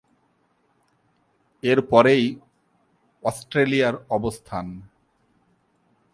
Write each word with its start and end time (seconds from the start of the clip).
এরপরেই 1.63 2.25
অস্ট্রেলিয়ার 3.23 3.95
স্থান। 4.31 4.65